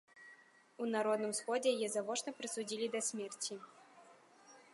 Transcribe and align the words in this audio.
У 0.83 0.87
народным 0.95 1.31
сходзе 1.39 1.75
яе 1.77 1.89
завочна 1.97 2.29
прысудзілі 2.41 2.85
да 2.97 3.03
смерці. 3.11 3.61